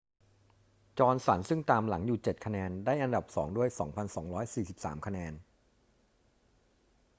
[0.99, 3.69] จอห์นสันซึ่งตามหลังอยู่ 7 คะแนน ได้อันดับสองด้วย
[4.65, 5.33] 2,243 คะแนน